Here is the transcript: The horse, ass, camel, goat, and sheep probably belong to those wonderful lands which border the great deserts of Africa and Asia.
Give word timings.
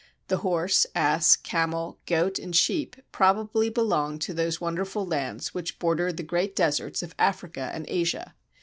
The 0.29 0.37
horse, 0.37 0.87
ass, 0.95 1.35
camel, 1.35 1.99
goat, 2.07 2.39
and 2.39 2.55
sheep 2.55 2.95
probably 3.11 3.69
belong 3.69 4.17
to 4.25 4.33
those 4.33 4.59
wonderful 4.59 5.05
lands 5.05 5.53
which 5.53 5.77
border 5.77 6.11
the 6.11 6.23
great 6.23 6.55
deserts 6.55 7.03
of 7.03 7.13
Africa 7.19 7.69
and 7.71 7.85
Asia. 7.87 8.33